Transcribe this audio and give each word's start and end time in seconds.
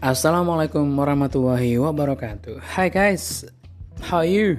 Assalamualaikum 0.00 0.96
warahmatullahi 0.96 1.76
wabarakatuh. 1.76 2.56
Hi 2.72 2.88
guys, 2.88 3.44
how 4.00 4.24
are 4.24 4.24
you? 4.24 4.56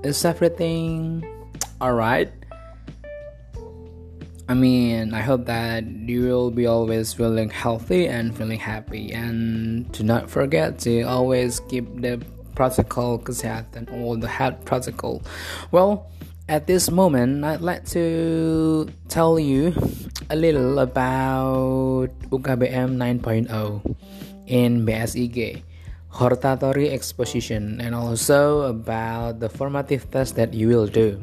Is 0.00 0.24
everything 0.24 1.20
alright? 1.76 2.32
I 4.48 4.56
mean, 4.56 5.12
I 5.12 5.20
hope 5.20 5.44
that 5.44 5.84
you 5.84 6.24
will 6.24 6.48
be 6.48 6.64
always 6.64 7.12
feeling 7.12 7.52
healthy 7.52 8.08
and 8.08 8.32
feeling 8.32 8.56
happy, 8.56 9.12
and 9.12 9.84
do 9.92 10.00
not 10.00 10.32
forget 10.32 10.80
to 10.88 11.04
always 11.04 11.60
keep 11.68 11.84
the 12.00 12.16
protocol 12.56 13.20
kesehatan 13.20 13.92
all 13.92 14.16
the 14.16 14.32
health 14.32 14.64
protocol. 14.64 15.20
Well, 15.68 16.08
at 16.48 16.66
this 16.66 16.90
moment, 16.90 17.44
I'd 17.44 17.64
like 17.64 17.88
to 17.96 18.86
tell 19.08 19.38
you 19.38 19.72
a 20.28 20.36
little 20.36 20.78
about 20.78 22.12
UKBM 22.28 23.00
9.0 23.00 23.48
in 24.46 24.84
BSIG, 24.84 25.62
hortatory 26.08 26.90
exposition, 26.90 27.80
and 27.80 27.94
also 27.94 28.68
about 28.68 29.40
the 29.40 29.48
formative 29.48 30.10
test 30.10 30.36
that 30.36 30.52
you 30.52 30.68
will 30.68 30.86
do. 30.86 31.20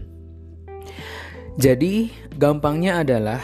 Jadi, 1.62 2.10
gampangnya 2.40 3.06
adalah 3.06 3.44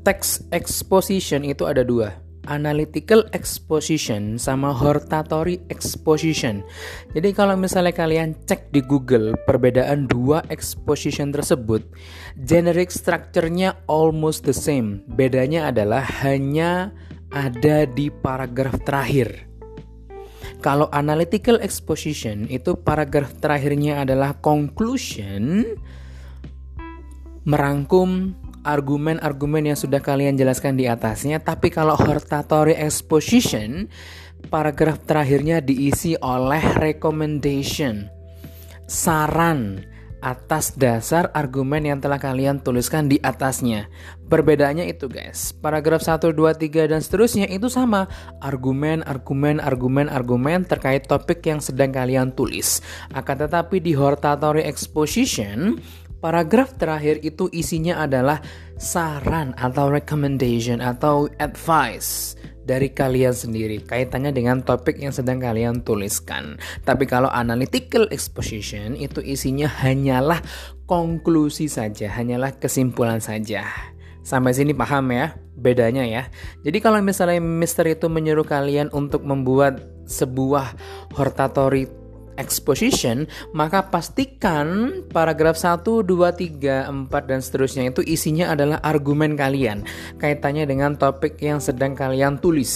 text 0.00 0.48
exposition 0.48 1.44
itu 1.44 1.68
ada 1.68 1.84
dua 1.84 2.29
analytical 2.50 3.24
exposition 3.30 4.34
sama 4.36 4.74
hortatory 4.74 5.62
exposition. 5.70 6.66
Jadi 7.14 7.30
kalau 7.30 7.54
misalnya 7.54 7.94
kalian 7.94 8.34
cek 8.44 8.74
di 8.74 8.82
Google 8.82 9.38
perbedaan 9.46 10.10
dua 10.10 10.42
exposition 10.50 11.30
tersebut, 11.30 11.86
generic 12.42 12.90
structure-nya 12.90 13.78
almost 13.86 14.42
the 14.42 14.52
same. 14.52 15.06
Bedanya 15.06 15.70
adalah 15.70 16.02
hanya 16.26 16.90
ada 17.30 17.86
di 17.86 18.10
paragraf 18.10 18.82
terakhir. 18.82 19.46
Kalau 20.60 20.92
analytical 20.92 21.56
exposition 21.64 22.44
itu 22.52 22.76
paragraf 22.76 23.32
terakhirnya 23.40 24.04
adalah 24.04 24.36
conclusion 24.44 25.64
merangkum 27.48 28.36
argumen-argumen 28.64 29.72
yang 29.72 29.78
sudah 29.78 30.00
kalian 30.00 30.36
jelaskan 30.36 30.76
di 30.76 30.84
atasnya, 30.84 31.40
tapi 31.40 31.72
kalau 31.72 31.96
hortatory 31.96 32.76
exposition, 32.76 33.88
paragraf 34.48 35.00
terakhirnya 35.04 35.60
diisi 35.64 36.16
oleh 36.20 36.62
recommendation, 36.80 38.08
saran 38.84 39.84
atas 40.20 40.76
dasar 40.76 41.32
argumen 41.32 41.88
yang 41.88 41.98
telah 41.98 42.20
kalian 42.20 42.60
tuliskan 42.60 43.08
di 43.08 43.16
atasnya. 43.24 43.88
Perbedaannya 44.28 44.86
itu 44.86 45.08
guys, 45.08 45.56
paragraf 45.56 46.04
1, 46.04 46.36
2, 46.36 46.36
3 46.36 46.92
dan 46.92 47.00
seterusnya 47.00 47.48
itu 47.48 47.66
sama, 47.72 48.06
argumen, 48.44 49.00
argumen, 49.08 49.58
argumen, 49.58 50.06
argumen 50.12 50.62
terkait 50.62 51.08
topik 51.08 51.42
yang 51.48 51.58
sedang 51.58 51.90
kalian 51.90 52.30
tulis. 52.36 52.84
Akan 53.16 53.40
tetapi 53.40 53.80
di 53.80 53.96
hortatory 53.96 54.62
exposition, 54.62 55.80
Paragraf 56.20 56.76
terakhir 56.76 57.24
itu 57.24 57.48
isinya 57.48 58.04
adalah 58.04 58.44
saran 58.76 59.56
atau 59.56 59.88
recommendation 59.88 60.84
atau 60.84 61.32
advice 61.40 62.36
dari 62.68 62.92
kalian 62.92 63.32
sendiri 63.32 63.82
kaitannya 63.82 64.30
dengan 64.30 64.60
topik 64.60 65.00
yang 65.00 65.10
sedang 65.10 65.40
kalian 65.40 65.80
tuliskan. 65.80 66.60
Tapi 66.84 67.08
kalau 67.08 67.32
analytical 67.32 68.04
exposition 68.12 68.94
itu 68.94 69.24
isinya 69.24 69.66
hanyalah 69.66 70.38
konklusi 70.84 71.66
saja, 71.66 72.12
hanyalah 72.12 72.54
kesimpulan 72.60 73.18
saja. 73.18 73.64
Sampai 74.20 74.52
sini 74.52 74.76
paham 74.76 75.10
ya 75.10 75.34
bedanya 75.56 76.04
ya. 76.04 76.28
Jadi 76.62 76.78
kalau 76.84 77.00
misalnya 77.00 77.40
Mister 77.40 77.88
itu 77.88 78.06
menyuruh 78.12 78.44
kalian 78.44 78.92
untuk 78.92 79.24
membuat 79.24 79.80
sebuah 80.04 80.76
hortatory 81.16 81.99
exposition, 82.40 83.28
maka 83.52 83.92
pastikan 83.92 85.00
paragraf 85.12 85.60
1, 85.60 85.84
2, 85.84 86.08
3, 86.08 86.88
4 86.88 87.30
dan 87.30 87.44
seterusnya 87.44 87.92
itu 87.92 88.00
isinya 88.08 88.48
adalah 88.56 88.80
argumen 88.80 89.36
kalian 89.36 89.84
kaitannya 90.16 90.64
dengan 90.64 90.96
topik 90.96 91.36
yang 91.44 91.60
sedang 91.60 91.92
kalian 91.92 92.40
tulis. 92.40 92.72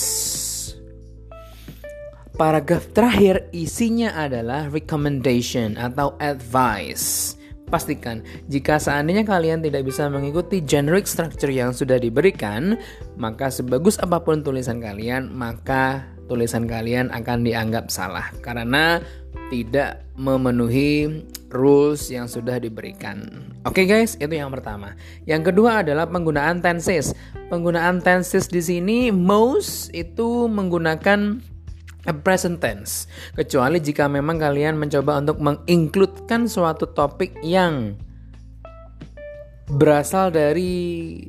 Paragraf 2.35 2.91
terakhir 2.91 3.47
isinya 3.55 4.11
adalah 4.19 4.67
recommendation 4.67 5.79
atau 5.79 6.19
advice. 6.19 7.39
Pastikan 7.71 8.27
jika 8.51 8.77
seandainya 8.77 9.23
kalian 9.23 9.63
tidak 9.63 9.87
bisa 9.87 10.11
mengikuti 10.11 10.59
generic 10.61 11.07
structure 11.07 11.49
yang 11.49 11.71
sudah 11.71 11.97
diberikan, 11.97 12.75
maka 13.15 13.49
sebagus 13.55 14.03
apa 14.03 14.19
pun 14.21 14.43
tulisan 14.43 14.83
kalian, 14.83 15.31
maka 15.31 16.11
tulisan 16.27 16.67
kalian 16.67 17.13
akan 17.15 17.47
dianggap 17.47 17.89
salah 17.93 18.29
karena 18.41 18.99
tidak 19.55 20.03
memenuhi 20.19 21.23
rules 21.55 22.11
yang 22.11 22.27
sudah 22.27 22.59
diberikan. 22.59 23.23
Oke 23.63 23.87
okay 23.87 23.87
guys, 23.87 24.19
itu 24.19 24.35
yang 24.35 24.51
pertama. 24.51 24.99
Yang 25.31 25.55
kedua 25.55 25.87
adalah 25.87 26.11
penggunaan 26.11 26.59
tenses. 26.59 27.15
Penggunaan 27.47 28.03
tenses 28.03 28.51
di 28.51 28.59
sini 28.59 29.15
most 29.15 29.95
itu 29.95 30.51
menggunakan 30.51 31.39
present 32.27 32.59
tense. 32.59 33.07
Kecuali 33.39 33.79
jika 33.79 34.11
memang 34.11 34.43
kalian 34.43 34.75
mencoba 34.75 35.23
untuk 35.23 35.39
mengincludekan 35.39 36.51
suatu 36.51 36.91
topik 36.91 37.39
yang 37.47 37.95
berasal 39.71 40.35
dari 40.35 41.23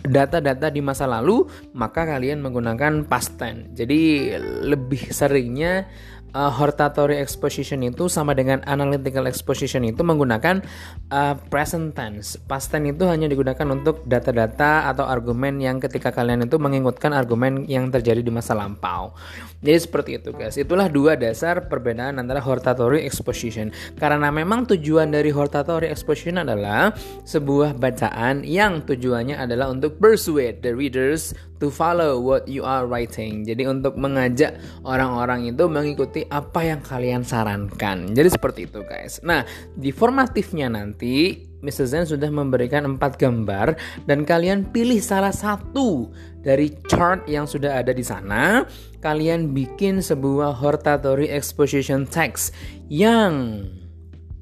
data-data 0.00 0.72
di 0.72 0.80
masa 0.82 1.06
lalu, 1.06 1.46
maka 1.76 2.08
kalian 2.08 2.42
menggunakan 2.42 3.06
past 3.06 3.38
tense. 3.38 3.70
Jadi 3.76 4.32
lebih 4.66 5.14
seringnya 5.14 5.86
uh, 6.34 6.50
hortatory 6.50 7.18
exposition 7.18 7.82
itu 7.82 8.06
sama 8.06 8.34
dengan 8.36 8.62
analytical 8.66 9.26
exposition 9.26 9.82
itu 9.86 10.00
menggunakan 10.02 10.62
uh, 11.10 11.34
present 11.50 11.94
tense. 11.94 12.38
Past 12.46 12.70
tense 12.70 12.94
itu 12.94 13.04
hanya 13.06 13.26
digunakan 13.26 13.66
untuk 13.70 14.06
data-data 14.06 14.90
atau 14.90 15.06
argumen 15.06 15.58
yang 15.58 15.78
ketika 15.78 16.14
kalian 16.14 16.46
itu 16.46 16.56
mengikutkan 16.56 17.14
argumen 17.14 17.66
yang 17.66 17.90
terjadi 17.90 18.22
di 18.22 18.32
masa 18.32 18.54
lampau. 18.54 19.14
Jadi 19.60 19.78
seperti 19.78 20.10
itu 20.16 20.30
guys. 20.32 20.56
Itulah 20.56 20.88
dua 20.88 21.20
dasar 21.20 21.68
perbedaan 21.68 22.16
antara 22.16 22.40
hortatory 22.40 23.04
exposition. 23.04 23.68
Karena 23.98 24.32
memang 24.32 24.64
tujuan 24.64 25.12
dari 25.12 25.28
hortatory 25.28 25.92
exposition 25.92 26.40
adalah 26.40 26.94
sebuah 27.28 27.76
bacaan 27.76 28.42
yang 28.46 28.80
tujuannya 28.86 29.36
adalah 29.36 29.68
untuk 29.68 30.00
persuade 30.00 30.64
the 30.64 30.72
readers 30.72 31.36
to 31.60 31.68
follow 31.68 32.18
what 32.18 32.48
you 32.48 32.64
are 32.64 32.88
writing. 32.88 33.44
Jadi 33.44 33.68
untuk 33.68 33.94
mengajak 34.00 34.56
orang-orang 34.82 35.52
itu 35.52 35.68
mengikuti 35.68 36.24
apa 36.32 36.64
yang 36.64 36.80
kalian 36.80 37.22
sarankan. 37.22 38.16
Jadi 38.16 38.28
seperti 38.32 38.66
itu 38.66 38.80
guys. 38.82 39.20
Nah, 39.22 39.44
di 39.76 39.92
formatifnya 39.92 40.72
nanti 40.72 41.46
Mr. 41.60 41.84
Zen 41.84 42.08
sudah 42.08 42.32
memberikan 42.32 42.88
empat 42.96 43.20
gambar 43.20 43.76
dan 44.08 44.24
kalian 44.24 44.72
pilih 44.72 44.96
salah 45.04 45.32
satu 45.32 46.08
dari 46.40 46.72
chart 46.88 47.28
yang 47.28 47.44
sudah 47.44 47.84
ada 47.84 47.92
di 47.92 48.00
sana. 48.00 48.64
Kalian 49.04 49.52
bikin 49.52 50.00
sebuah 50.00 50.56
hortatory 50.56 51.28
exposition 51.28 52.08
text 52.08 52.56
yang 52.88 53.64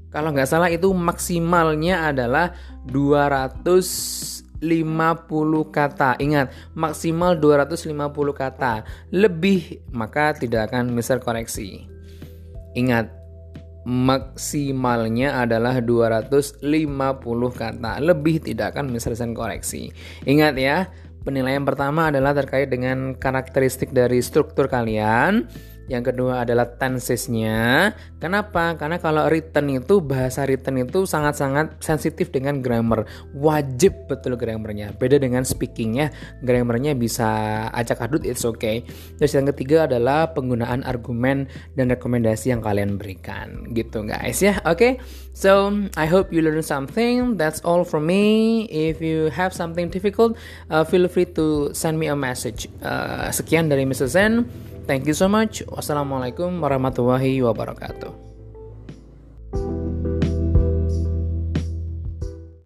kalau 0.08 0.32
nggak 0.32 0.48
salah 0.48 0.72
itu 0.72 0.88
maksimalnya 0.94 2.08
adalah 2.08 2.54
200 2.88 4.37
50 4.60 5.70
kata. 5.70 6.18
Ingat, 6.18 6.50
maksimal 6.74 7.38
250 7.38 7.94
kata. 8.34 8.82
Lebih 9.14 9.82
maka 9.94 10.34
tidak 10.34 10.72
akan 10.72 10.90
misal 10.92 11.22
koreksi. 11.22 11.86
Ingat, 12.74 13.10
maksimalnya 13.88 15.40
adalah 15.40 15.80
250 15.80 16.60
kata. 17.54 17.92
Lebih 18.02 18.36
tidak 18.44 18.76
akan 18.76 18.92
misalkan 18.92 19.32
koreksi. 19.32 19.88
Ingat 20.28 20.54
ya, 20.60 20.92
penilaian 21.24 21.64
pertama 21.64 22.12
adalah 22.12 22.36
terkait 22.36 22.68
dengan 22.68 23.16
karakteristik 23.16 23.94
dari 23.94 24.20
struktur 24.20 24.68
kalian 24.68 25.48
yang 25.88 26.04
kedua 26.04 26.44
adalah 26.44 26.68
tensesnya. 26.76 27.90
Kenapa? 28.20 28.76
Karena 28.76 29.00
kalau 29.00 29.24
written 29.26 29.72
itu 29.72 30.04
bahasa 30.04 30.44
written 30.44 30.76
itu 30.84 31.08
sangat-sangat 31.08 31.80
sensitif 31.80 32.28
dengan 32.28 32.60
grammar. 32.60 33.08
Wajib 33.32 34.06
betul 34.06 34.36
grammarnya. 34.36 34.92
Beda 34.92 35.16
dengan 35.16 35.48
speakingnya, 35.48 36.12
grammarnya 36.44 36.92
bisa 36.92 37.28
acak 37.72 38.04
adut 38.04 38.22
it's 38.28 38.44
okay. 38.44 38.84
Terus 39.16 39.32
yang 39.32 39.48
ketiga 39.48 39.88
adalah 39.88 40.36
penggunaan 40.36 40.84
argumen 40.84 41.48
dan 41.72 41.88
rekomendasi 41.88 42.52
yang 42.52 42.60
kalian 42.60 43.00
berikan. 43.00 43.72
Gitu 43.72 44.04
guys 44.04 44.44
ya. 44.44 44.60
Oke. 44.68 44.76
Okay? 44.76 44.92
So 45.38 45.70
I 45.94 46.10
hope 46.10 46.34
you 46.34 46.42
learn 46.42 46.60
something. 46.66 47.38
That's 47.38 47.62
all 47.62 47.86
from 47.86 48.10
me. 48.10 48.66
If 48.74 48.98
you 48.98 49.30
have 49.30 49.54
something 49.54 49.86
difficult, 49.86 50.34
uh, 50.66 50.82
feel 50.82 51.06
free 51.06 51.30
to 51.38 51.70
send 51.72 51.96
me 51.96 52.10
a 52.10 52.18
message. 52.18 52.66
Uh, 52.82 53.30
sekian 53.30 53.70
dari 53.70 53.86
Mr. 53.86 54.10
Zen. 54.10 54.44
Thank 54.88 55.04
you 55.04 55.12
so 55.12 55.28
much. 55.28 55.60
Wassalamualaikum 55.68 56.64
warahmatullahi 56.64 57.44
wabarakatuh. 57.44 58.27